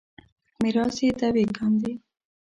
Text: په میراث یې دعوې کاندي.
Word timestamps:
په 0.53 0.57
میراث 0.63 0.97
یې 1.03 1.09
دعوې 1.19 1.43
کاندي. 1.57 1.93